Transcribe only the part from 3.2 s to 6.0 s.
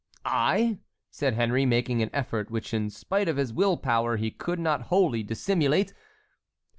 of his will power he could not wholly dissimulate.